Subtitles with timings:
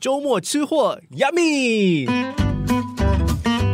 [0.00, 2.08] 周末吃货，Yummy！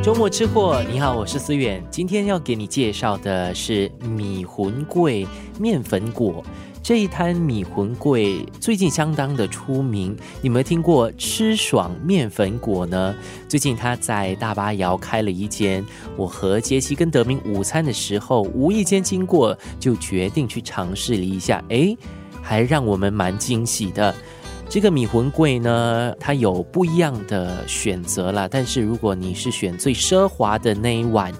[0.02, 1.80] 周末吃货，你好，我是思远。
[1.88, 5.24] 今天要给你介绍的是米魂桂
[5.60, 6.44] 面粉果。
[6.82, 13.14] 这一摊米魂桂最近相当的出名，你有没有听过吃爽面粉果呢？
[13.46, 15.84] 最近他在大巴窑开了一间，
[16.16, 21.96] 我和杰西跟德明午餐的时候，无意间经过，就决定去尝试了一下，哎，
[22.42, 24.12] 还让我们蛮惊喜的。
[24.68, 28.48] 这个米魂桂呢，它有不一样的选择啦。
[28.50, 31.32] 但是如果你是选最奢华的那一碗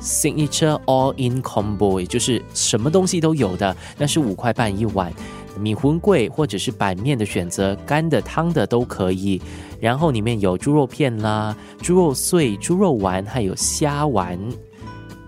[0.00, 5.12] ，signature all in combo，也就是什么东西都有的，那是五块半一碗
[5.58, 9.40] 米魂桂，或者是板面的选择，干的、汤的都可以。
[9.80, 14.38] 然后里面有猪肉片啦、猪肉碎、猪肉丸，还有虾丸。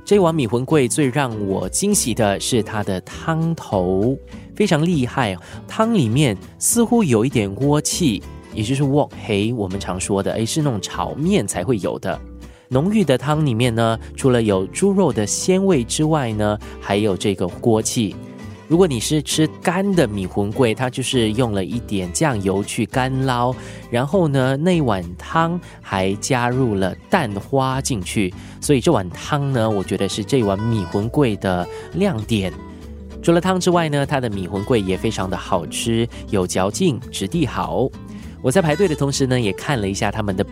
[0.05, 4.15] 这碗米魂贵最让我惊喜的是它的汤头。
[4.55, 5.35] 非常厉害，
[5.67, 8.23] 汤里面似乎有一点锅气，
[8.53, 12.21] 也就是 wok 黑，我们常说的，诶，是那种炒面才会有的。
[12.69, 18.15] 浓郁的汤里面呢，除了有猪肉的鲜味之外呢，还有这个锅气。
[18.67, 23.55] 如果你是吃干的米魂桂，它就是用了一点酱油去干捞，
[23.91, 32.53] 然后呢，那碗汤还加入了蛋花进去，所以这碗汤呢，我觉得是这碗米魂桂的亮点。
[33.23, 37.89] 除了汤之外呢，它的米魂桂也非常的好吃，有嚼劲，质地好。
[38.43, 40.45] 我在排队的同时呢，也看了一下他们的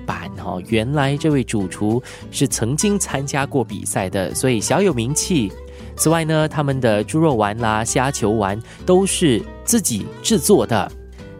[0.42, 5.52] 板哈，原来这位主厨是曾经参加过比赛的，所以小有名气。
[5.96, 10.90] 此外呢，他们的猪肉丸啦、虾球丸都是自己制作的。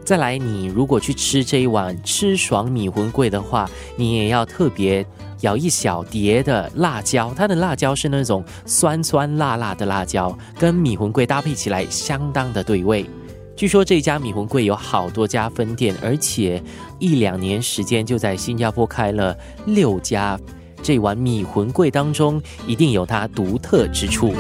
[0.05, 5.05] 再来，你如果去吃这一碗吃爽米魂桂的话，你也要特别。
[5.41, 13.05] 舀一小碟的辣椒，它的辣椒是那种酸酸辣辣的辣椒，跟米魂桂搭配起来相当的对味。
[13.63, 16.61] 据说这家米魂柜有好多家分店，而且
[16.99, 20.37] 一两年时间就在新加坡开了六家。
[20.83, 24.35] 这碗米魂柜当中一定有它独特之处。